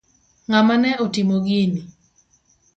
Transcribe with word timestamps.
Ng'ama 0.47 0.75
ne 0.81 0.91
otimo 1.05 1.35
gini? 1.45 1.81